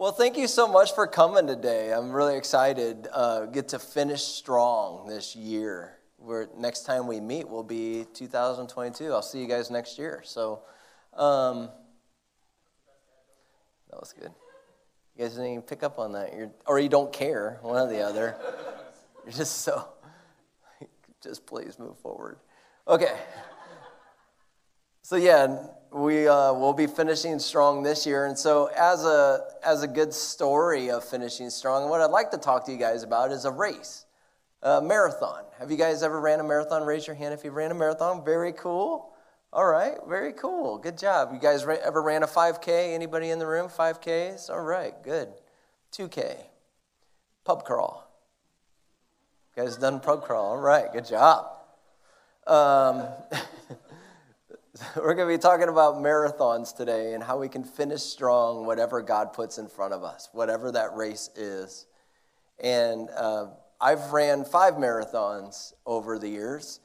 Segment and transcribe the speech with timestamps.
[0.00, 1.92] Well, thank you so much for coming today.
[1.92, 3.06] I'm really excited.
[3.12, 5.98] Uh, get to finish strong this year.
[6.16, 9.12] We're, next time we meet will be 2022.
[9.12, 10.22] I'll see you guys next year.
[10.24, 10.62] So,
[11.12, 11.68] um,
[13.90, 14.30] that was good.
[15.16, 17.86] You guys didn't even pick up on that, You're, or you don't care, one or
[17.86, 18.36] the other.
[19.26, 19.86] You're just so.
[21.22, 22.38] Just please move forward.
[22.88, 23.18] Okay.
[25.02, 25.58] So yeah,
[25.92, 30.14] we uh, will be finishing strong this year, and so as a as a good
[30.14, 33.50] story of finishing strong, what I'd like to talk to you guys about is a
[33.50, 34.04] race,
[34.62, 35.44] a marathon.
[35.58, 36.84] Have you guys ever ran a marathon?
[36.84, 38.24] Raise your hand if you ran a marathon.
[38.24, 39.10] Very cool.
[39.52, 40.78] All right, very cool.
[40.78, 41.30] Good job.
[41.32, 42.94] You guys ever ran a 5K?
[42.94, 43.68] Anybody in the room?
[43.68, 44.48] 5Ks?
[44.48, 45.28] All right, good.
[45.92, 46.36] 2K.
[47.44, 48.08] Pub crawl.
[49.56, 50.50] You guys done pub crawl?
[50.52, 51.46] All right, good job.
[52.46, 53.08] Um,
[54.96, 59.02] we're going to be talking about marathons today and how we can finish strong whatever
[59.02, 61.86] God puts in front of us, whatever that race is.
[62.62, 63.48] And uh,
[63.80, 66.80] I've ran five marathons over the years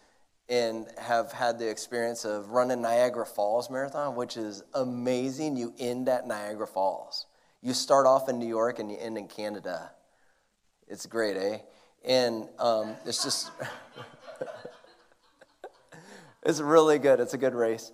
[0.49, 5.57] and have had the experience of running Niagara Falls Marathon, which is amazing.
[5.57, 7.25] You end at Niagara Falls.
[7.61, 9.91] You start off in New York and you end in Canada.
[10.87, 11.57] It's great, eh?
[12.03, 13.51] And um, it's just,
[16.45, 17.19] it's really good.
[17.19, 17.91] It's a good race.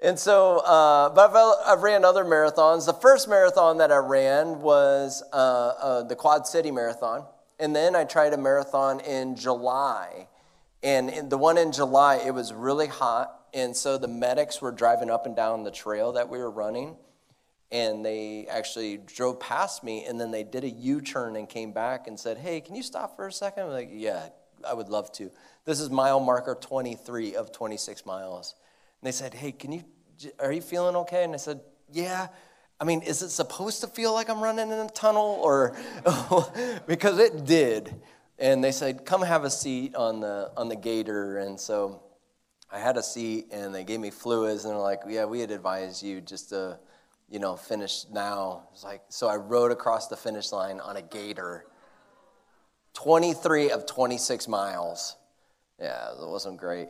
[0.00, 2.86] And so, uh, but I've, I've, ran other marathons.
[2.86, 7.24] The first marathon that I ran was uh, uh, the Quad City Marathon.
[7.58, 10.28] And then I tried a marathon in July
[10.82, 13.34] and the one in July, it was really hot.
[13.52, 16.96] And so the medics were driving up and down the trail that we were running.
[17.70, 20.04] And they actually drove past me.
[20.04, 22.82] And then they did a U turn and came back and said, Hey, can you
[22.82, 23.64] stop for a second?
[23.64, 24.28] I'm like, Yeah,
[24.66, 25.30] I would love to.
[25.68, 28.54] This is mile marker 23 of 26 miles.
[29.00, 29.84] And they said, Hey, can you,
[30.40, 31.22] are you feeling okay?
[31.22, 31.60] And I said,
[31.92, 32.28] Yeah.
[32.80, 35.38] I mean, is it supposed to feel like I'm running in a tunnel?
[35.42, 35.76] Or,
[36.86, 37.94] because it did
[38.38, 42.02] and they said, "Come have a seat on the on the gator." And so
[42.70, 45.50] I had a seat, and they gave me fluids, and they're like, "Yeah, we had
[45.50, 46.78] advised you just to,
[47.28, 51.02] you know, finish now." It's like so I rode across the finish line on a
[51.02, 51.66] gator.
[52.94, 55.16] 23 of 26 miles.
[55.80, 56.88] Yeah, it wasn't great.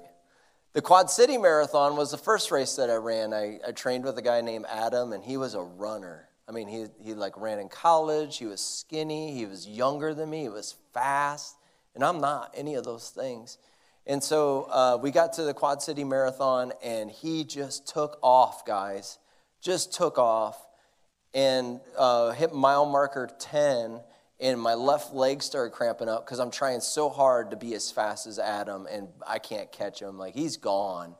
[0.72, 3.32] The Quad City Marathon was the first race that I ran.
[3.32, 6.28] I, I trained with a guy named Adam, and he was a runner.
[6.48, 10.30] I mean, he, he like ran in college, he was skinny, he was younger than
[10.30, 11.56] me, he was fast,
[11.94, 13.58] and I'm not any of those things.
[14.06, 18.64] And so uh, we got to the Quad City Marathon, and he just took off,
[18.64, 19.18] guys,
[19.60, 20.66] just took off,
[21.34, 24.00] and uh, hit mile marker 10,
[24.40, 27.90] and my left leg started cramping up because I'm trying so hard to be as
[27.90, 30.16] fast as Adam, and I can't catch him.
[30.16, 31.16] Like, he's gone.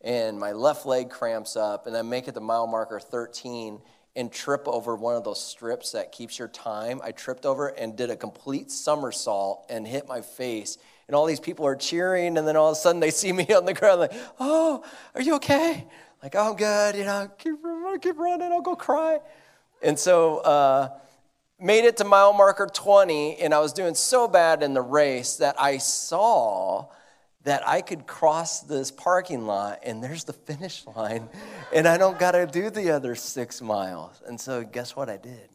[0.00, 3.80] And my left leg cramps up, and I make it to mile marker 13
[4.16, 7.00] and trip over one of those strips that keeps your time.
[7.04, 10.78] I tripped over and did a complete somersault and hit my face.
[11.06, 13.44] And all these people are cheering, and then all of a sudden they see me
[13.54, 15.86] on the ground, like, oh, are you okay?
[16.22, 17.54] Like, oh, I'm good, you know, keep,
[18.02, 19.20] keep running, I'll go cry.
[19.80, 20.88] And so, uh,
[21.60, 25.36] made it to mile marker 20, and I was doing so bad in the race
[25.36, 26.86] that I saw
[27.44, 31.28] that I could cross this parking lot and there's the finish line
[31.72, 34.20] and I don't got to do the other six miles.
[34.26, 35.48] And so, guess what I did?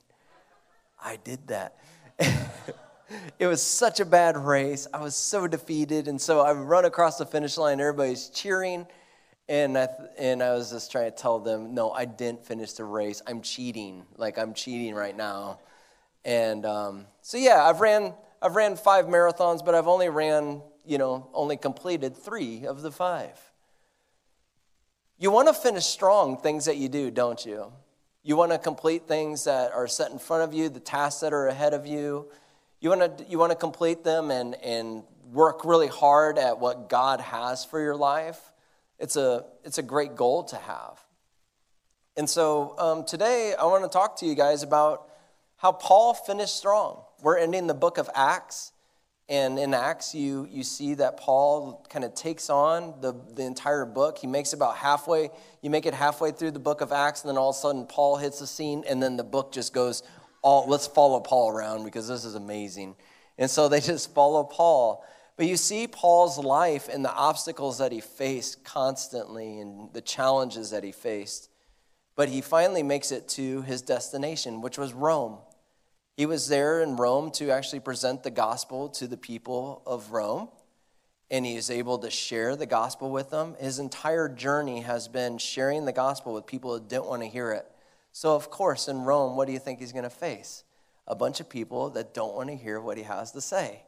[1.03, 1.78] I did that.
[3.40, 4.88] it was such a bad race.
[4.94, 6.08] I was so defeated.
[6.08, 8.88] And so I run across the finish line, everybody's cheering.
[9.50, 12.85] And I, and I was just trying to tell them, no, I didn't finish the
[12.85, 13.22] race.
[13.28, 14.06] I'm cheating.
[14.18, 15.59] Like, I'm cheating right now.
[16.25, 20.97] And um, so, yeah, I've ran, I've ran five marathons, but I've only ran you
[20.97, 23.39] know, only completed three of the five.
[25.17, 27.72] You want to finish strong things that you do, don't you?
[28.23, 31.34] You want to complete things that are set in front of you, the tasks that
[31.34, 32.29] are ahead of you.
[32.79, 36.90] You want to, you want to complete them and, and work really hard at what
[36.90, 38.51] God has for your life.
[39.00, 41.00] It's a, it's a great goal to have.
[42.17, 45.07] And so um, today I want to talk to you guys about
[45.63, 47.05] how Paul finished strong.
[47.22, 48.73] We're ending the book of Acts.
[49.29, 53.85] And in Acts, you, you see that Paul kind of takes on the, the entire
[53.85, 54.17] book.
[54.17, 55.29] He makes about halfway,
[55.61, 57.85] you make it halfway through the book of Acts, and then all of a sudden
[57.85, 60.03] Paul hits the scene, and then the book just goes,
[60.41, 62.97] all, let's follow Paul around because this is amazing.
[63.38, 65.05] And so they just follow Paul.
[65.38, 70.72] But you see Paul's life and the obstacles that he faced constantly and the challenges
[70.72, 71.49] that he faced.
[72.17, 75.38] But he finally makes it to his destination, which was Rome.
[76.16, 80.50] He was there in Rome to actually present the gospel to the people of Rome,
[81.32, 83.56] and he is able to share the gospel with them.
[83.60, 87.52] His entire journey has been sharing the gospel with people who didn't want to hear
[87.52, 87.66] it.
[88.12, 90.64] So, of course, in Rome, what do you think he's going to face?
[91.08, 93.82] A bunch of people that don't want to hear what he has to say.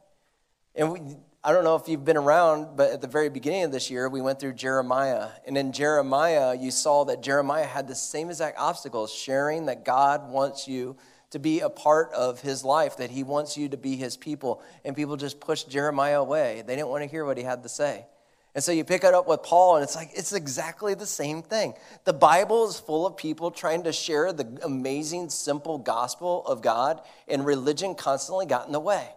[0.74, 1.00] And we,
[1.44, 4.08] I don't know if you've been around, but at the very beginning of this year,
[4.08, 5.28] we went through Jeremiah.
[5.46, 10.28] And in Jeremiah, you saw that Jeremiah had the same exact obstacles, sharing that God
[10.28, 10.96] wants you
[11.30, 14.62] to be a part of his life, that he wants you to be his people.
[14.84, 16.62] And people just pushed Jeremiah away.
[16.66, 18.06] They didn't want to hear what he had to say.
[18.54, 21.42] And so you pick it up with Paul, and it's like, it's exactly the same
[21.42, 21.74] thing.
[22.04, 27.02] The Bible is full of people trying to share the amazing, simple gospel of God,
[27.28, 29.10] and religion constantly got in the way.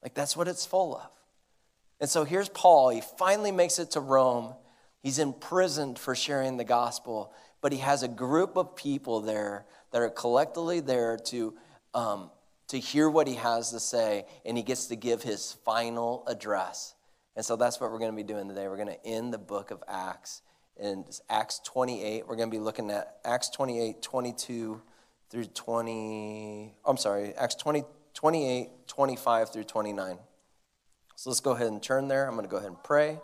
[0.00, 1.10] Like, that's what it's full of.
[1.98, 2.90] And so here's Paul.
[2.90, 4.54] He finally makes it to Rome.
[5.02, 10.02] He's imprisoned for sharing the gospel, but he has a group of people there that
[10.02, 11.54] are collectively there to,
[11.94, 12.30] um,
[12.68, 16.94] to hear what he has to say, and he gets to give his final address.
[17.36, 18.66] And so that's what we're going to be doing today.
[18.66, 20.42] We're going to end the book of Acts
[20.78, 22.26] in Acts 28.
[22.26, 24.80] We're going to be looking at Acts 28, 22
[25.30, 26.74] through 20.
[26.84, 27.84] I'm sorry, Acts 20,
[28.14, 30.18] 28, 25 through 29.
[31.14, 32.26] So let's go ahead and turn there.
[32.26, 33.18] I'm going to go ahead and pray,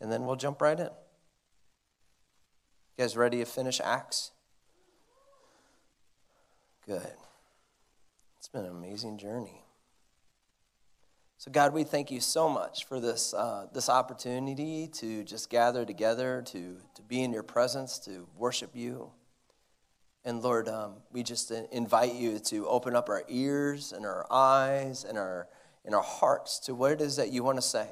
[0.00, 0.86] and then we'll jump right in.
[0.86, 0.92] You
[3.04, 4.32] guys ready to finish Acts?
[6.88, 7.02] Good.
[8.38, 9.60] It's been an amazing journey.
[11.36, 15.84] So, God, we thank you so much for this, uh, this opportunity to just gather
[15.84, 19.10] together, to, to be in your presence, to worship you.
[20.24, 25.04] And Lord, um, we just invite you to open up our ears and our eyes
[25.04, 25.46] and our,
[25.84, 27.86] and our hearts to what it is that you want to say.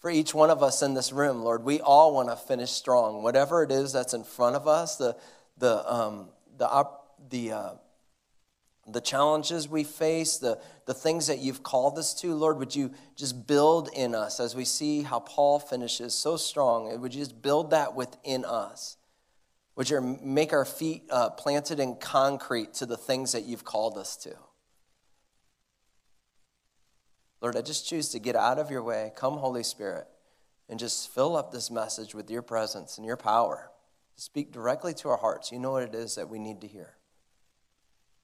[0.00, 3.22] For each one of us in this room, Lord, we all want to finish strong.
[3.22, 5.14] Whatever it is that's in front of us, the,
[5.58, 6.66] the, um, the,
[7.30, 7.70] the, uh,
[8.86, 12.92] the challenges we face, the, the things that you've called us to, Lord, would you
[13.16, 17.00] just build in us as we see how Paul finishes so strong?
[17.00, 18.96] Would you just build that within us?
[19.76, 23.96] Would you make our feet uh, planted in concrete to the things that you've called
[23.96, 24.34] us to?
[27.40, 29.12] Lord, I just choose to get out of your way.
[29.16, 30.06] Come, Holy Spirit,
[30.68, 33.70] and just fill up this message with your presence and your power.
[34.16, 35.50] Speak directly to our hearts.
[35.50, 36.94] You know what it is that we need to hear.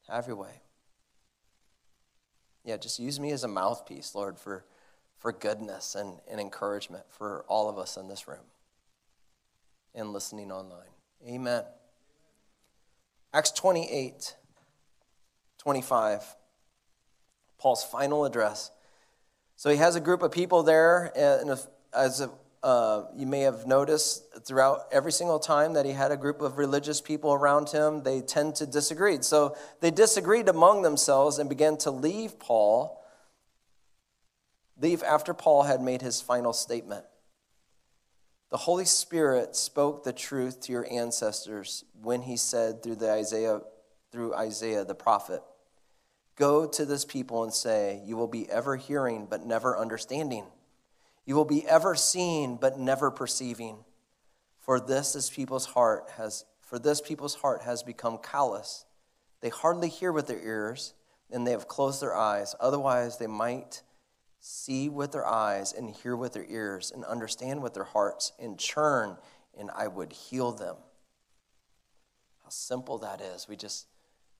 [0.08, 0.62] Have your way.
[2.64, 4.64] Yeah, just use me as a mouthpiece, Lord, for,
[5.18, 8.44] for goodness and, and encouragement for all of us in this room
[9.94, 10.90] and listening online.
[11.26, 11.64] Amen.
[13.32, 14.36] Acts 28,
[15.58, 16.36] 25,
[17.58, 18.70] Paul's final address.
[19.56, 21.58] So he has a group of people there, and
[21.92, 22.30] as a,
[22.62, 26.58] uh, you may have noticed throughout every single time that he had a group of
[26.58, 29.18] religious people around him, they tend to disagree.
[29.20, 33.04] So they disagreed among themselves and began to leave Paul,
[34.80, 37.04] leave after Paul had made his final statement.
[38.50, 43.60] The Holy Spirit spoke the truth to your ancestors when he said through the Isaiah
[44.10, 45.42] through Isaiah the prophet,
[46.34, 50.46] "Go to this people and say, you will be ever hearing but never understanding.
[51.28, 53.84] You will be ever seeing but never perceiving.
[54.60, 58.86] For this is people's heart has for this people's heart has become callous.
[59.42, 60.94] They hardly hear with their ears,
[61.30, 62.54] and they have closed their eyes.
[62.58, 63.82] Otherwise they might
[64.40, 68.58] see with their eyes and hear with their ears and understand with their hearts and
[68.58, 69.18] churn,
[69.58, 70.76] and I would heal them.
[72.42, 73.46] How simple that is.
[73.46, 73.86] We just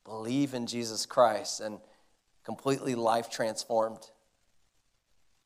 [0.07, 1.81] believe in Jesus Christ and
[2.45, 4.11] completely life transformed.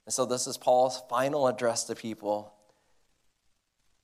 [0.06, 2.52] And so, this is Paul's final address to people.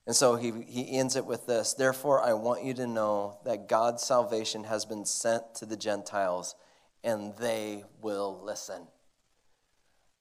[0.08, 3.68] And so he, he ends it with this Therefore, I want you to know that
[3.68, 6.54] God's salvation has been sent to the Gentiles,
[7.04, 8.88] and they will listen.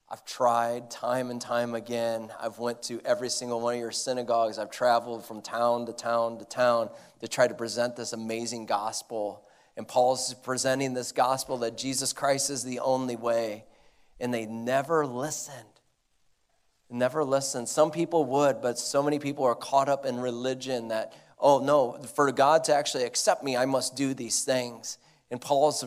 [0.10, 2.32] I've tried time and time again.
[2.38, 4.60] I've went to every single one of your synagogues.
[4.60, 6.90] I've traveled from town to town to town
[7.22, 9.46] to try to present this amazing gospel.
[9.78, 13.66] And Paul's presenting this gospel that Jesus Christ is the only way.
[14.20, 15.68] And they never listened.
[16.90, 17.68] Never listened.
[17.68, 22.02] Some people would, but so many people are caught up in religion that, oh no,
[22.16, 24.98] for God to actually accept me, I must do these things.
[25.30, 25.86] And Paul's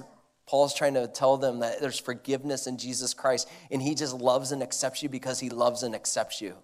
[0.50, 4.50] Paul's trying to tell them that there's forgiveness in Jesus Christ, and he just loves
[4.50, 6.56] and accepts you because he loves and accepts you.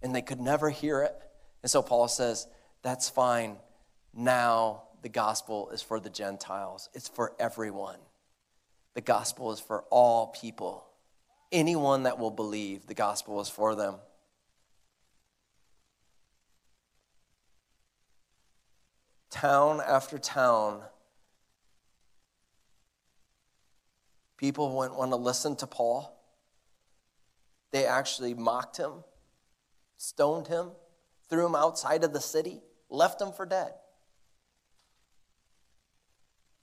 [0.00, 1.16] And they could never hear it.
[1.64, 2.46] And so Paul says,
[2.82, 3.56] That's fine.
[4.14, 7.98] Now the gospel is for the Gentiles, it's for everyone.
[8.94, 10.84] The gospel is for all people.
[11.52, 13.96] Anyone that will believe, the gospel is for them.
[19.30, 20.82] Town after town
[24.38, 26.16] People wouldn't want to listen to Paul.
[27.72, 29.04] They actually mocked him,
[29.98, 30.70] stoned him,
[31.28, 32.62] threw him outside of the city.
[32.88, 33.74] left him for dead.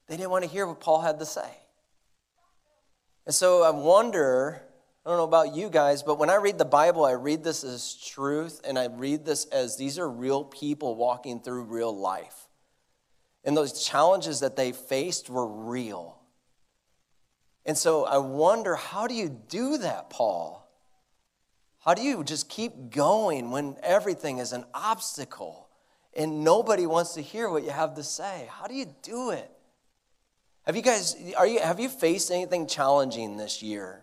[0.07, 1.51] They didn't want to hear what Paul had to say.
[3.25, 4.61] And so I wonder,
[5.05, 7.63] I don't know about you guys, but when I read the Bible, I read this
[7.63, 12.47] as truth and I read this as these are real people walking through real life.
[13.43, 16.19] And those challenges that they faced were real.
[17.65, 20.61] And so I wonder, how do you do that, Paul?
[21.79, 25.67] How do you just keep going when everything is an obstacle
[26.15, 28.47] and nobody wants to hear what you have to say?
[28.51, 29.51] How do you do it?
[30.65, 34.01] Have you guys are you have you faced anything challenging this year?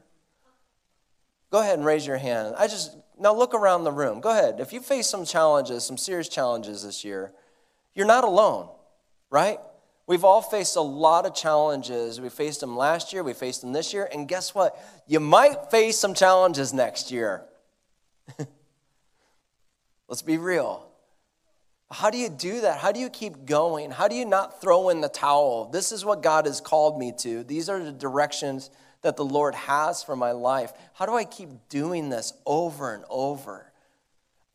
[1.51, 2.55] Go ahead and raise your hand.
[2.57, 4.21] I just now look around the room.
[4.21, 4.61] Go ahead.
[4.61, 7.33] If you face some challenges, some serious challenges this year,
[7.95, 8.69] you're not alone,
[9.29, 9.59] right?
[10.07, 12.21] We've all faced a lot of challenges.
[12.21, 14.77] We faced them last year, we faced them this year, and guess what?
[15.07, 17.45] You might face some challenges next year.
[20.09, 20.92] Let's be real.
[21.93, 22.79] How do you do that?
[22.79, 23.91] How do you keep going?
[23.91, 25.67] How do you not throw in the towel?
[25.67, 27.45] This is what God has called me to.
[27.45, 28.71] These are the directions
[29.03, 30.73] that the Lord has for my life.
[30.95, 33.73] How do I keep doing this over and over?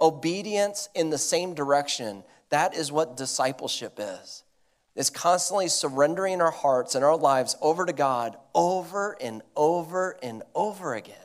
[0.01, 2.23] Obedience in the same direction.
[2.49, 4.43] That is what discipleship is.
[4.95, 10.41] It's constantly surrendering our hearts and our lives over to God over and over and
[10.55, 11.15] over again.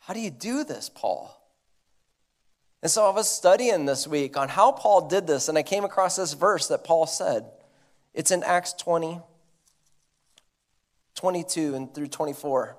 [0.00, 1.37] How do you do this, Paul?
[2.82, 5.84] And so I was studying this week on how Paul did this, and I came
[5.84, 7.44] across this verse that Paul said.
[8.14, 9.20] It's in Acts 20,
[11.14, 12.76] 22 and through 24.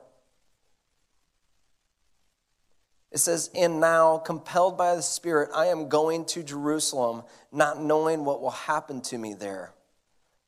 [3.12, 8.24] It says, And now, compelled by the Spirit, I am going to Jerusalem, not knowing
[8.24, 9.74] what will happen to me there.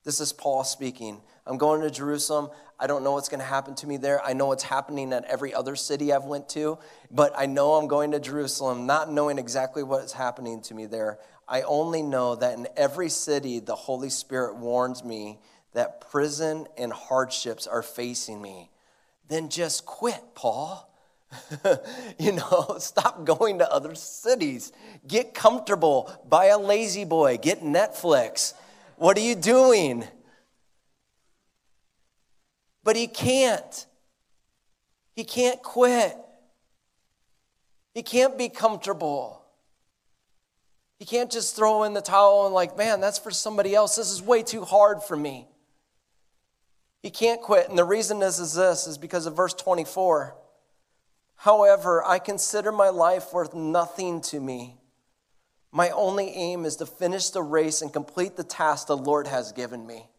[0.03, 1.21] This is Paul speaking.
[1.45, 2.49] I'm going to Jerusalem.
[2.79, 4.23] I don't know what's going to happen to me there.
[4.23, 6.77] I know what's happening at every other city I've went to,
[7.09, 10.85] but I know I'm going to Jerusalem, not knowing exactly what is happening to me
[10.85, 11.19] there.
[11.47, 15.39] I only know that in every city the Holy Spirit warns me
[15.73, 18.69] that prison and hardships are facing me.
[19.27, 20.89] Then just quit, Paul.
[22.19, 24.71] you know, stop going to other cities.
[25.07, 26.11] Get comfortable.
[26.27, 27.37] Buy a La-Z-Boy.
[27.37, 28.53] Get Netflix.
[28.97, 30.05] What are you doing?
[32.83, 33.85] But he can't.
[35.13, 36.17] He can't quit.
[37.93, 39.43] He can't be comfortable.
[40.97, 43.95] He can't just throw in the towel and, like, man, that's for somebody else.
[43.95, 45.47] This is way too hard for me.
[47.01, 47.69] He can't quit.
[47.69, 50.35] And the reason this is this is because of verse 24.
[51.37, 54.77] However, I consider my life worth nothing to me.
[55.71, 59.51] My only aim is to finish the race and complete the task the Lord has
[59.51, 60.10] given me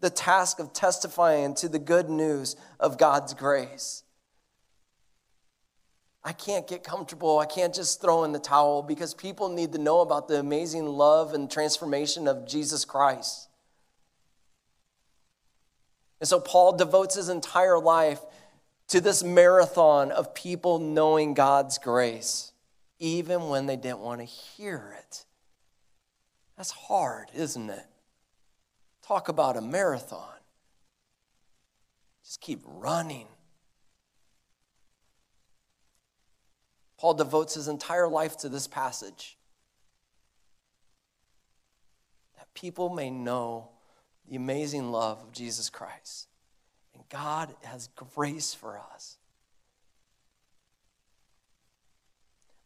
[0.00, 4.04] the task of testifying to the good news of God's grace.
[6.22, 7.38] I can't get comfortable.
[7.38, 10.86] I can't just throw in the towel because people need to know about the amazing
[10.86, 13.48] love and transformation of Jesus Christ.
[16.20, 18.20] And so Paul devotes his entire life
[18.88, 22.52] to this marathon of people knowing God's grace,
[22.98, 25.24] even when they didn't want to hear it.
[26.56, 27.86] That's hard, isn't it?
[29.08, 30.36] Talk about a marathon.
[32.22, 33.26] Just keep running.
[36.98, 39.38] Paul devotes his entire life to this passage
[42.36, 43.70] that people may know
[44.28, 46.28] the amazing love of Jesus Christ.
[46.92, 49.16] And God has grace for us.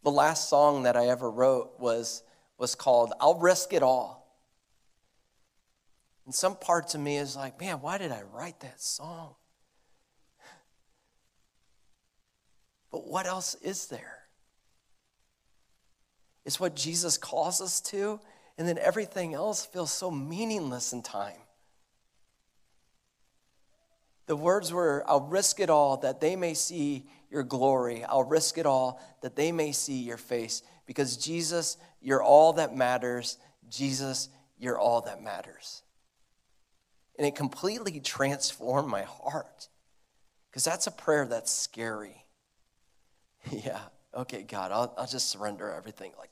[0.02, 2.24] The last song that I ever wrote was,
[2.58, 4.21] was called I'll Risk It All.
[6.32, 9.34] And some parts of me is like, man, why did I write that song?
[12.90, 14.20] But what else is there?
[16.46, 18.18] It's what Jesus calls us to,
[18.56, 21.36] and then everything else feels so meaningless in time.
[24.24, 28.04] The words were, I'll risk it all that they may see your glory.
[28.04, 30.62] I'll risk it all that they may see your face.
[30.86, 33.36] Because Jesus, you're all that matters.
[33.68, 35.82] Jesus, you're all that matters.
[37.18, 39.68] And it completely transformed my heart.
[40.50, 42.24] Because that's a prayer that's scary.
[43.50, 43.80] yeah,
[44.14, 46.12] okay, God, I'll, I'll just surrender everything.
[46.18, 46.30] Like,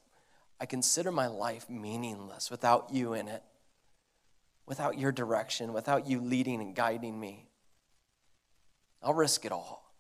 [0.60, 3.42] I consider my life meaningless without you in it,
[4.66, 7.48] without your direction, without you leading and guiding me.
[9.02, 9.94] I'll risk it all,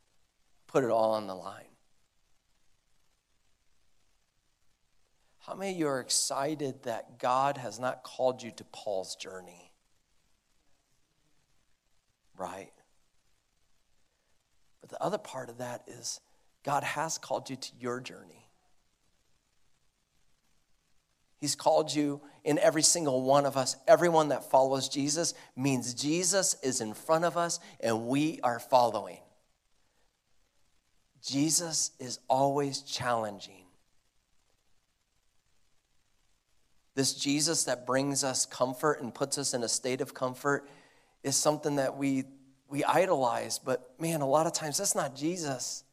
[0.66, 1.64] put it all on the line.
[5.46, 9.69] How many of you are excited that God has not called you to Paul's journey?
[12.40, 12.72] Right.
[14.80, 16.20] But the other part of that is
[16.64, 18.46] God has called you to your journey.
[21.40, 23.76] He's called you in every single one of us.
[23.88, 29.18] Everyone that follows Jesus means Jesus is in front of us and we are following.
[31.22, 33.64] Jesus is always challenging.
[36.94, 40.68] This Jesus that brings us comfort and puts us in a state of comfort
[41.22, 42.24] is something that we,
[42.68, 45.84] we idolize, but man, a lot of times that's not Jesus.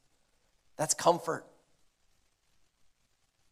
[0.78, 1.46] That's comfort.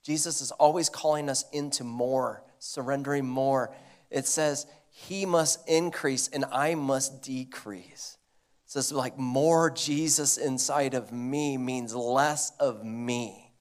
[0.03, 3.74] Jesus is always calling us into more, surrendering more.
[4.12, 8.17] It says, He must increase and I must decrease.
[8.65, 13.51] It says, like, more Jesus inside of me means less of me.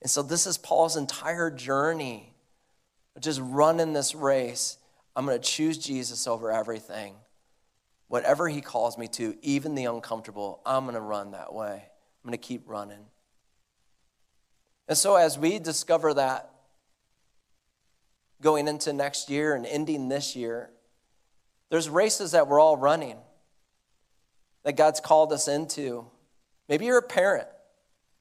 [0.00, 2.34] And so, this is Paul's entire journey,
[3.20, 4.78] just running this race.
[5.14, 7.14] I'm going to choose Jesus over everything.
[8.08, 11.84] Whatever he calls me to, even the uncomfortable, I'm going to run that way.
[12.22, 13.06] I'm going to keep running.
[14.88, 16.50] And so, as we discover that
[18.40, 20.70] going into next year and ending this year,
[21.70, 23.16] there's races that we're all running
[24.64, 26.06] that God's called us into.
[26.68, 27.48] Maybe you're a parent.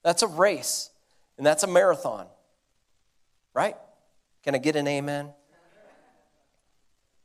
[0.03, 0.89] That's a race,
[1.38, 2.27] and that's a marathon,
[3.53, 3.75] right?
[4.43, 5.29] Can I get an amen?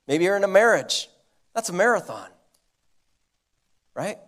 [0.06, 1.08] Maybe you're in a marriage.
[1.54, 2.28] That's a marathon,
[3.94, 4.18] right?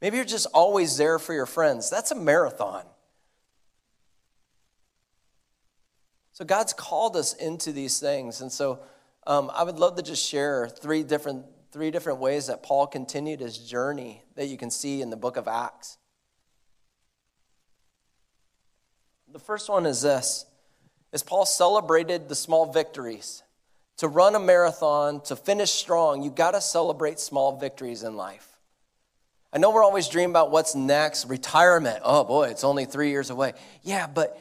[0.00, 1.88] Maybe you're just always there for your friends.
[1.88, 2.84] That's a marathon.
[6.32, 8.42] So God's called us into these things.
[8.42, 8.80] And so
[9.26, 13.40] um, I would love to just share three different, three different ways that Paul continued
[13.40, 15.96] his journey that you can see in the book of Acts.
[19.32, 20.44] The first one is this
[21.12, 23.42] is Paul celebrated the small victories.
[23.98, 28.46] To run a marathon, to finish strong, you got to celebrate small victories in life.
[29.52, 32.00] I know we're always dreaming about what's next, retirement.
[32.02, 33.54] Oh boy, it's only three years away.
[33.82, 34.38] Yeah, but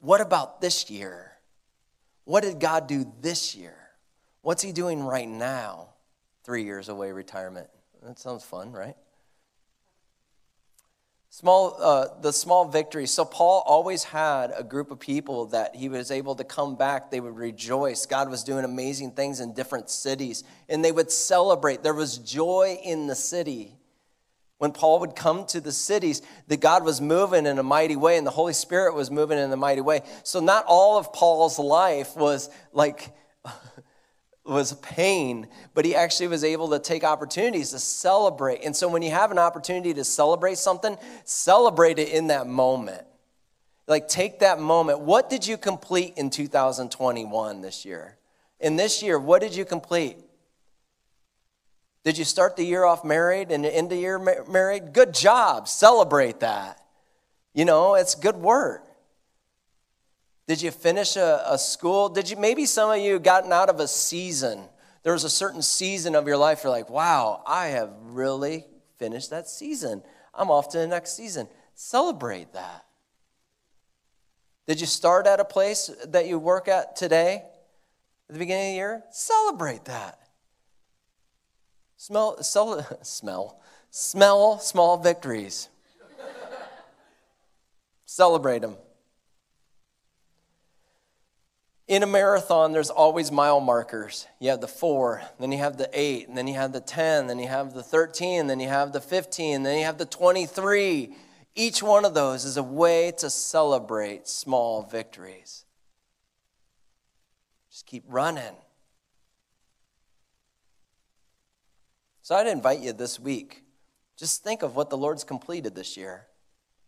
[0.00, 1.32] what about this year?
[2.24, 3.76] What did God do this year?
[4.40, 5.90] What's He doing right now?
[6.42, 7.68] Three years away, retirement.
[8.02, 8.96] That sounds fun, right?
[11.34, 13.10] Small, uh, the small victories.
[13.10, 17.10] So Paul always had a group of people that he was able to come back.
[17.10, 18.04] They would rejoice.
[18.04, 21.82] God was doing amazing things in different cities, and they would celebrate.
[21.82, 23.78] There was joy in the city
[24.58, 28.16] when Paul would come to the cities, that God was moving in a mighty way
[28.16, 30.02] and the Holy Spirit was moving in a mighty way.
[30.22, 33.10] So not all of Paul's life was like
[34.44, 38.64] was pain, but he actually was able to take opportunities to celebrate.
[38.64, 43.04] And so when you have an opportunity to celebrate something, celebrate it in that moment.
[43.86, 45.00] Like take that moment.
[45.00, 48.16] What did you complete in 2021 this year?
[48.58, 50.16] In this year, what did you complete?
[52.04, 54.92] Did you start the year off married and end the year married?
[54.92, 55.68] Good job.
[55.68, 56.80] Celebrate that.
[57.54, 58.84] You know, it's good work.
[60.46, 62.08] Did you finish a, a, school?
[62.08, 64.64] Did you maybe some of you gotten out of a season?
[65.02, 68.66] There was a certain season of your life you're like, wow, I have really
[68.98, 70.02] finished that season.
[70.34, 71.48] I'm off to the next season.
[71.74, 72.84] Celebrate that.
[74.66, 77.44] Did you start at a place that you work at today
[78.28, 79.02] at the beginning of the year?
[79.10, 80.18] Celebrate that.
[81.96, 85.68] Smell, sell, smell, smell small victories.
[88.06, 88.76] Celebrate them.
[91.88, 94.26] In a marathon, there's always mile markers.
[94.38, 97.26] You have the four, then you have the eight, and then you have the 10,
[97.26, 101.14] then you have the 13, then you have the 15, then you have the 23.
[101.54, 105.64] Each one of those is a way to celebrate small victories.
[107.70, 108.54] Just keep running.
[112.22, 113.64] So I'd invite you this week,
[114.16, 116.26] just think of what the Lord's completed this year.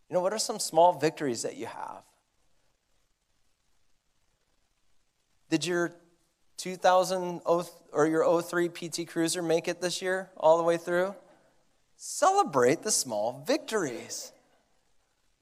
[0.09, 2.05] You know, what are some small victories that you have?
[5.51, 5.93] Did your
[6.57, 11.15] 2000 or your 03 PT Cruiser make it this year all the way through?
[11.97, 14.33] Celebrate the small victories.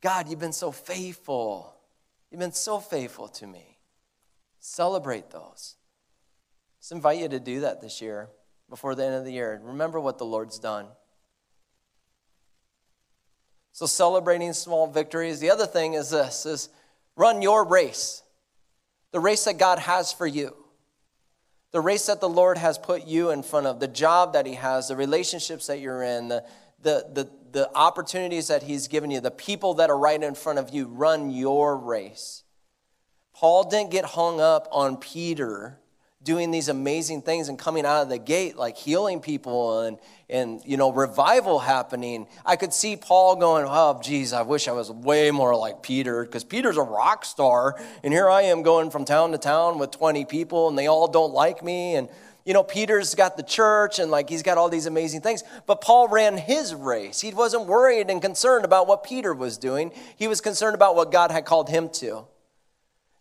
[0.00, 1.74] God, you've been so faithful.
[2.30, 3.78] You've been so faithful to me.
[4.58, 5.76] Celebrate those.
[6.80, 8.28] Just invite you to do that this year
[8.68, 9.60] before the end of the year.
[9.62, 10.86] Remember what the Lord's done.
[13.72, 15.40] So celebrating small victories.
[15.40, 16.68] The other thing is this is
[17.16, 18.22] run your race.
[19.12, 20.57] The race that God has for you.
[21.70, 24.55] The race that the Lord has put you in front of, the job that He
[24.55, 26.44] has, the relationships that you're in, the,
[26.83, 30.59] the, the, the opportunities that He's given you, the people that are right in front
[30.59, 30.87] of you.
[30.87, 32.42] Run your race.
[33.35, 35.79] Paul didn't get hung up on Peter
[36.24, 39.98] doing these amazing things and coming out of the gate like healing people and
[40.30, 42.26] and you know revival happening.
[42.46, 46.24] I could see paul going oh geez i wish i was way more like peter
[46.24, 47.76] because peter's a rock star.
[48.02, 51.08] And here i am going from town to town with 20 people and they all
[51.08, 51.96] don't like me.
[51.96, 52.08] And
[52.44, 55.42] you know peter's got the church and like he's got all these amazing things.
[55.66, 57.20] But paul ran his race.
[57.20, 59.92] He wasn't worried and concerned about what peter was doing.
[60.16, 62.26] He was concerned about what god had called him to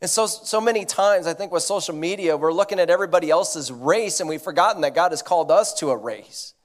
[0.02, 3.72] and so, so many times, I think with social media, we're looking at everybody else's
[3.72, 6.56] race and we've forgotten that God has called us to a race.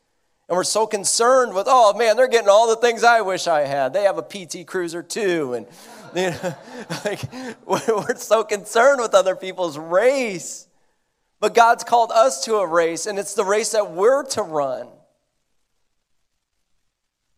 [0.49, 3.63] And we're so concerned with, oh man, they're getting all the things I wish I
[3.63, 3.93] had.
[3.93, 5.53] They have a PT Cruiser too.
[5.53, 5.67] And
[6.17, 6.55] you know,
[7.05, 7.21] like,
[7.67, 10.67] we're so concerned with other people's race.
[11.39, 14.89] But God's called us to a race, and it's the race that we're to run.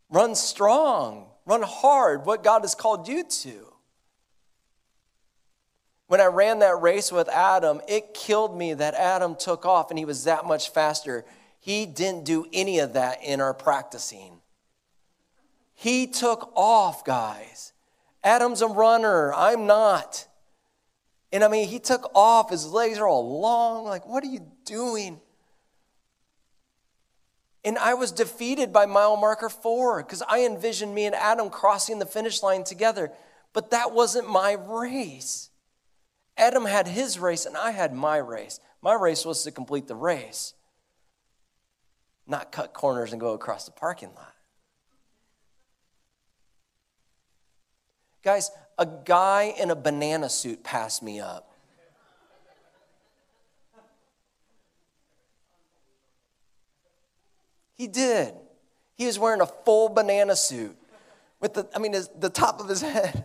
[0.09, 3.73] Run strong, run hard, what God has called you to.
[6.09, 9.99] When I ran that race with Adam, it killed me that Adam took off and
[9.99, 11.25] he was that much faster.
[11.61, 14.41] He didn't do any of that in our practicing.
[15.75, 17.73] He took off, guys.
[18.25, 20.27] Adam's a runner, I'm not.
[21.31, 23.85] And I mean, he took off, his legs are all long.
[23.85, 25.21] Like, what are you doing?
[27.65, 31.99] And I was defeated by mile marker four because I envisioned me and Adam crossing
[31.99, 33.13] the finish line together.
[33.53, 35.48] But that wasn't my race.
[36.39, 38.61] Adam had his race and I had my race.
[38.81, 40.55] My race was to complete the race,
[42.27, 44.35] not cut corners and go across the parking lot.
[48.23, 51.53] Guys, a guy in a banana suit passed me up.
[57.75, 58.35] He did.
[58.97, 60.77] He was wearing a full banana suit
[61.41, 63.25] with the, I mean, his, the top of his head.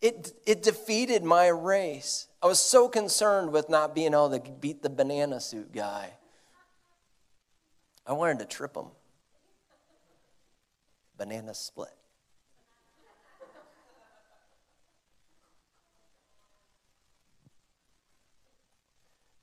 [0.00, 2.28] It, it defeated my race.
[2.42, 6.12] I was so concerned with not being able to beat the banana suit guy.
[8.06, 8.86] I wanted to trip him.
[11.16, 11.88] Banana split.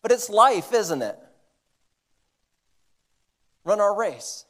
[0.02, 1.18] But it's life, isn't it?
[3.63, 4.46] Run our race.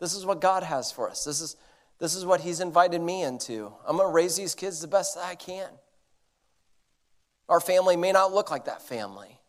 [0.00, 1.24] This is what God has for us.
[1.24, 1.56] This is
[1.98, 3.72] this is what He's invited me into.
[3.86, 5.68] I'm going to raise these kids the best that I can.
[7.48, 9.40] Our family may not look like that family.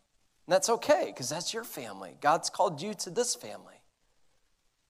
[0.47, 2.17] And that's okay because that's your family.
[2.21, 3.81] God's called you to this family.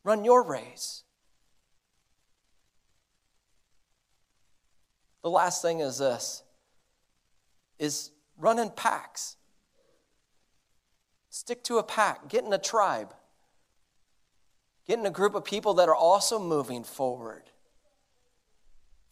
[0.04, 1.04] Run your race.
[5.24, 6.44] The last thing is this
[7.80, 9.38] is run in packs.
[11.30, 13.14] Stick to a pack, get in a tribe.
[14.88, 17.44] Get in a group of people that are also moving forward.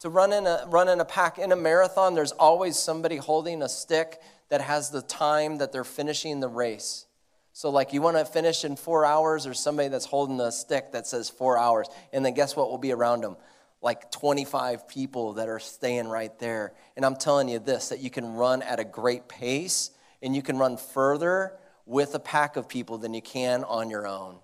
[0.00, 3.62] To run in a, run in a pack, in a marathon, there's always somebody holding
[3.62, 7.06] a stick that has the time that they're finishing the race.
[7.52, 10.92] So, like, you want to finish in four hours, or somebody that's holding a stick
[10.92, 11.88] that says four hours.
[12.12, 13.36] And then guess what will be around them?
[13.80, 16.74] Like 25 people that are staying right there.
[16.96, 19.90] And I'm telling you this that you can run at a great pace
[20.22, 21.52] and you can run further
[21.86, 24.38] with a pack of people than you can on your own.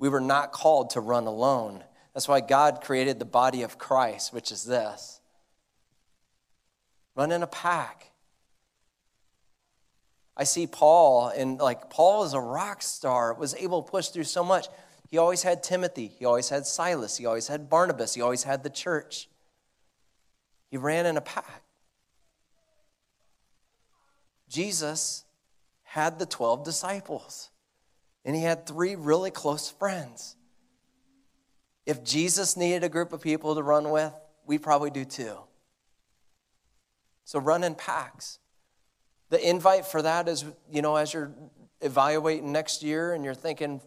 [0.00, 1.84] We were not called to run alone.
[2.14, 5.20] That's why God created the body of Christ, which is this
[7.14, 8.10] run in a pack.
[10.36, 14.24] I see Paul, and like Paul is a rock star, was able to push through
[14.24, 14.68] so much.
[15.10, 18.62] He always had Timothy, he always had Silas, he always had Barnabas, he always had
[18.62, 19.28] the church.
[20.70, 21.62] He ran in a pack.
[24.48, 25.24] Jesus
[25.82, 27.50] had the 12 disciples
[28.24, 30.36] and he had three really close friends.
[31.86, 34.12] If Jesus needed a group of people to run with,
[34.46, 35.38] we probably do too.
[37.24, 38.38] So run in packs.
[39.30, 41.32] The invite for that is, you know, as you're
[41.80, 43.80] evaluating next year and you're thinking,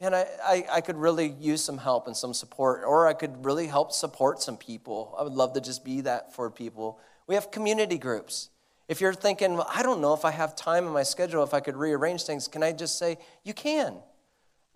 [0.00, 3.44] man, I, I, I, could really use some help and some support, or I could
[3.44, 5.14] really help support some people.
[5.18, 6.98] I would love to just be that for people.
[7.26, 8.50] We have community groups.
[8.86, 11.54] If you're thinking, well, I don't know if I have time in my schedule, if
[11.54, 13.96] I could rearrange things, can I just say, you can?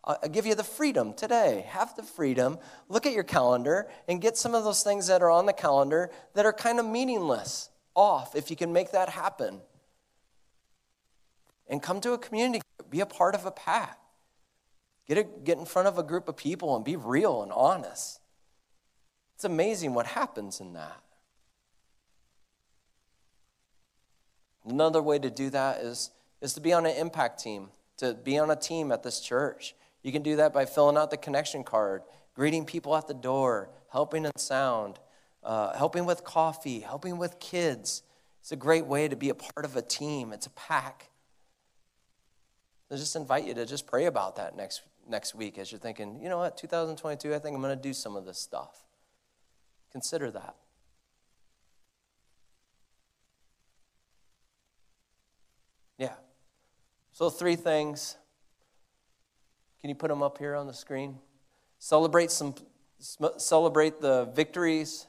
[0.05, 1.67] I'll give you the freedom today.
[1.69, 2.59] Have the freedom.
[2.89, 6.11] Look at your calendar and get some of those things that are on the calendar
[6.35, 9.61] that are kind of meaningless off if you can make that happen.
[11.67, 13.99] And come to a community, be a part of a pack.
[15.07, 18.21] Get, a, get in front of a group of people and be real and honest.
[19.35, 21.03] It's amazing what happens in that.
[24.69, 26.11] Another way to do that is,
[26.43, 29.75] is to be on an impact team, to be on a team at this church.
[30.03, 32.03] You can do that by filling out the connection card,
[32.35, 34.99] greeting people at the door, helping in sound,
[35.43, 38.03] uh, helping with coffee, helping with kids.
[38.41, 41.11] It's a great way to be a part of a team, it's a pack.
[42.91, 46.21] I just invite you to just pray about that next, next week as you're thinking,
[46.23, 48.85] you know what, 2022, I think I'm going to do some of this stuff.
[49.93, 50.57] Consider that.
[55.99, 56.15] Yeah.
[57.13, 58.17] So, three things.
[59.81, 61.19] Can you put them up here on the screen?
[61.79, 62.55] Celebrate some
[62.99, 65.07] celebrate the victories,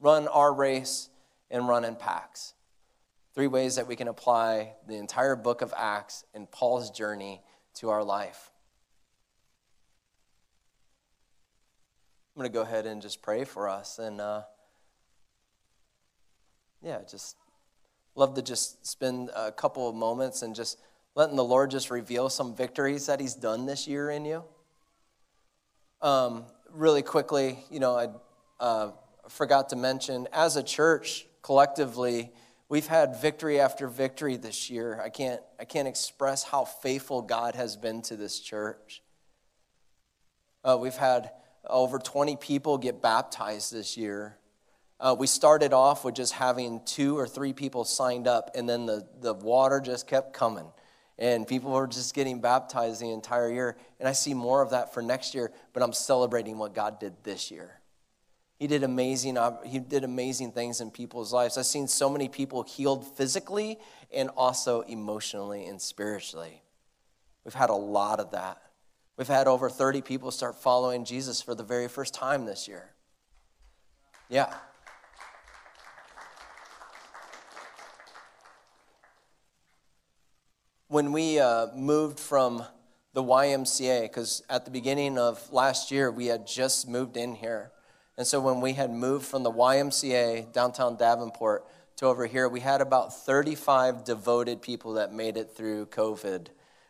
[0.00, 1.08] run our race,
[1.50, 2.54] and run in packs.
[3.34, 7.42] Three ways that we can apply the entire book of Acts and Paul's journey
[7.74, 8.52] to our life.
[12.34, 13.98] I'm going to go ahead and just pray for us.
[13.98, 14.42] And uh,
[16.82, 17.36] yeah, just
[18.14, 20.78] love to just spend a couple of moments and just
[21.14, 24.44] letting the Lord just reveal some victories that He's done this year in you.
[26.02, 28.08] Um, really quickly, you know, I
[28.60, 28.90] uh,
[29.28, 32.30] forgot to mention, as a church, collectively,
[32.68, 35.00] we've had victory after victory this year.
[35.02, 39.02] I can't, I can't express how faithful God has been to this church.
[40.64, 41.30] Uh, we've had
[41.68, 44.38] over 20 people get baptized this year.
[45.04, 48.86] Uh, we started off with just having two or three people signed up, and then
[48.86, 50.64] the, the water just kept coming.
[51.18, 53.76] And people were just getting baptized the entire year.
[54.00, 57.12] And I see more of that for next year, but I'm celebrating what God did
[57.22, 57.80] this year.
[58.58, 59.36] He did amazing,
[59.66, 61.58] he did amazing things in people's lives.
[61.58, 63.78] I've seen so many people healed physically
[64.10, 66.62] and also emotionally and spiritually.
[67.44, 68.62] We've had a lot of that.
[69.18, 72.94] We've had over 30 people start following Jesus for the very first time this year.
[74.30, 74.54] Yeah.
[80.94, 82.62] When we uh, moved from
[83.14, 87.72] the YMCA, because at the beginning of last year, we had just moved in here.
[88.16, 92.60] And so when we had moved from the YMCA, downtown Davenport, to over here, we
[92.60, 96.46] had about 35 devoted people that made it through COVID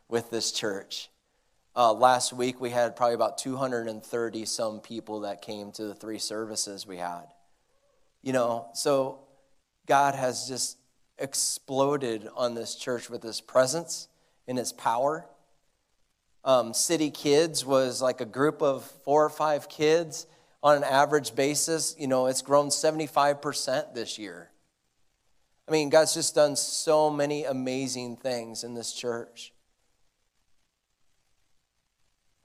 [0.06, 1.08] with this church.
[1.74, 6.18] Uh, last week, we had probably about 230 some people that came to the three
[6.18, 7.24] services we had.
[8.20, 9.20] You know, so
[9.86, 10.76] God has just
[11.18, 14.09] exploded on this church with his presence
[14.46, 15.27] and his power.
[16.44, 20.27] Um, City Kids was like a group of four or five kids
[20.62, 21.94] on an average basis.
[21.98, 24.50] You know, it's grown 75% this year.
[25.66, 29.53] I mean, God's just done so many amazing things in this church.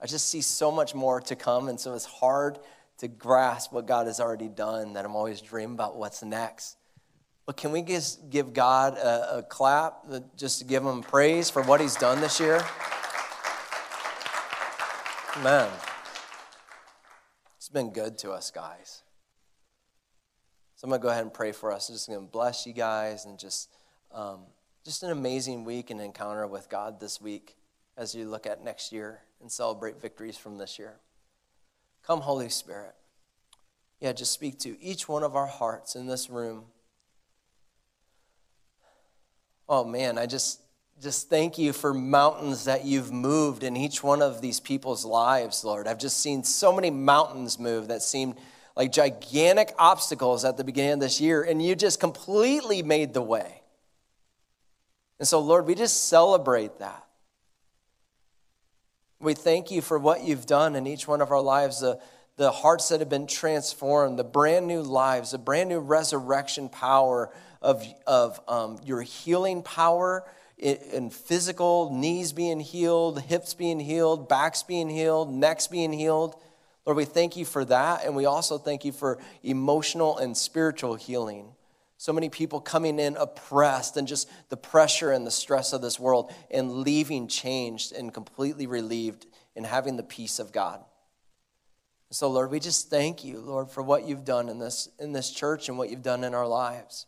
[0.00, 2.58] I just see so much more to come, and so it's hard
[2.98, 6.76] to grasp what God has already done that I'm always dreaming about what's next.
[7.50, 10.04] But can we just give God a, a clap
[10.36, 12.62] just to give him praise for what he's done this year?
[15.36, 15.68] Amen.
[17.56, 19.02] It's been good to us, guys.
[20.76, 21.88] So I'm going to go ahead and pray for us.
[21.88, 23.68] I'm just going to bless you guys and just,
[24.14, 24.42] um,
[24.84, 27.56] just an amazing week and encounter with God this week
[27.96, 31.00] as you look at next year and celebrate victories from this year.
[32.06, 32.94] Come, Holy Spirit.
[33.98, 36.66] Yeah, just speak to each one of our hearts in this room.
[39.70, 40.60] Oh man, I just
[41.00, 45.64] just thank you for mountains that you've moved in each one of these people's lives,
[45.64, 45.86] Lord.
[45.86, 48.34] I've just seen so many mountains move that seemed
[48.76, 53.22] like gigantic obstacles at the beginning of this year, and you just completely made the
[53.22, 53.62] way.
[55.20, 57.06] And so, Lord, we just celebrate that.
[59.20, 62.00] We thank you for what you've done in each one of our lives, the,
[62.36, 67.30] the hearts that have been transformed, the brand new lives, the brand new resurrection power
[67.62, 70.24] of, of um, your healing power
[70.58, 76.36] in physical, knees being healed, hips being healed, backs being healed, necks being healed.
[76.84, 78.04] Lord, we thank you for that.
[78.04, 81.52] And we also thank you for emotional and spiritual healing.
[81.96, 85.98] So many people coming in oppressed and just the pressure and the stress of this
[85.98, 90.82] world and leaving changed and completely relieved and having the peace of God.
[92.10, 95.30] So, Lord, we just thank you, Lord, for what you've done in this, in this
[95.30, 97.06] church and what you've done in our lives.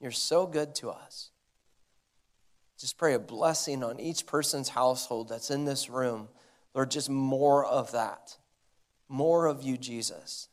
[0.00, 1.30] You're so good to us.
[2.78, 6.28] Just pray a blessing on each person's household that's in this room.
[6.74, 8.36] Lord, just more of that.
[9.08, 10.48] More of you, Jesus.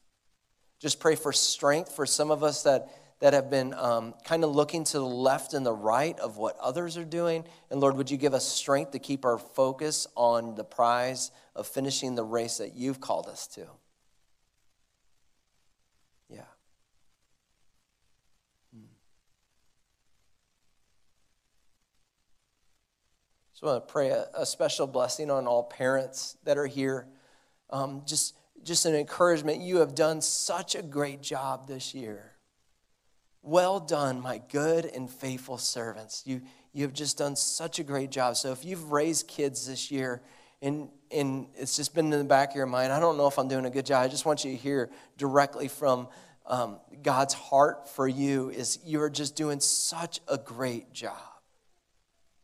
[0.80, 4.56] Just pray for strength for some of us that, that have been um, kind of
[4.56, 7.46] looking to the left and the right of what others are doing.
[7.70, 11.68] And Lord, would you give us strength to keep our focus on the prize of
[11.68, 13.68] finishing the race that you've called us to?
[16.30, 16.42] Yeah.
[18.74, 18.86] Hmm.
[23.56, 27.08] So I want to pray a, a, special blessing on all parents that are here.
[27.70, 29.62] Um, just just an encouragement.
[29.62, 32.34] You have done such a great job this year.
[33.44, 36.24] Well done, my good and faithful servants.
[36.26, 36.42] You,
[36.74, 38.36] you have just done such a great job.
[38.36, 40.22] So if you've raised kids this year
[40.62, 43.38] and, and it's just been in the back of your mind, I don't know if
[43.38, 44.04] I'm doing a good job.
[44.04, 46.08] I just want you to hear directly from
[46.48, 51.35] um, God's heart for you is you are just doing such a great job.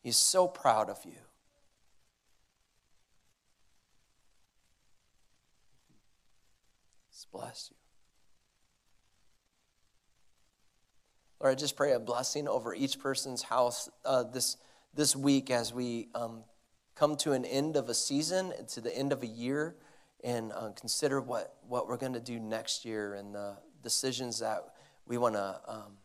[0.01, 1.13] He's so proud of you.
[7.31, 7.77] bless you.
[11.39, 14.57] Lord, I just pray a blessing over each person's house uh, this,
[14.93, 16.43] this week as we um,
[16.95, 19.75] come to an end of a season, to the end of a year,
[20.23, 24.61] and uh, consider what, what we're going to do next year and the decisions that
[25.07, 25.97] we want to um,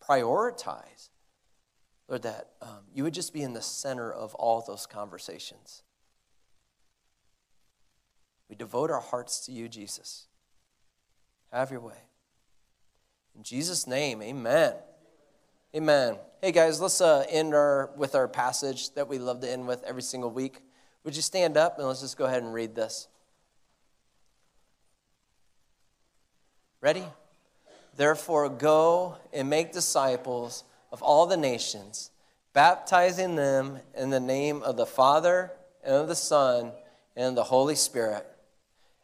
[0.00, 1.08] prioritize.
[2.08, 5.82] Lord, that um, you would just be in the center of all those conversations.
[8.48, 10.26] We devote our hearts to you, Jesus.
[11.52, 12.02] Have your way.
[13.34, 14.74] In Jesus' name, amen.
[15.74, 16.18] Amen.
[16.40, 19.82] Hey guys, let's uh, end our with our passage that we love to end with
[19.82, 20.60] every single week.
[21.02, 23.08] Would you stand up and let's just go ahead and read this?
[26.80, 27.04] Ready?
[27.96, 30.64] Therefore, go and make disciples
[30.94, 32.12] of all the nations,
[32.52, 35.50] baptizing them in the name of the Father
[35.82, 36.70] and of the Son
[37.16, 38.24] and the Holy Spirit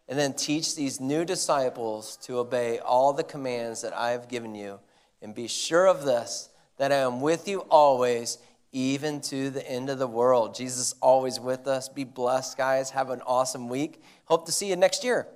[0.08, 4.54] and then teach these new disciples to obey all the commands that I have given
[4.56, 4.78] you.
[5.20, 6.48] And be sure of this
[6.78, 8.38] that I am with you always,
[8.72, 10.54] even to the end of the world.
[10.54, 11.88] Jesus always with us.
[11.88, 12.90] Be blessed, guys.
[12.90, 14.00] Have an awesome week.
[14.24, 15.28] Hope to see you next year.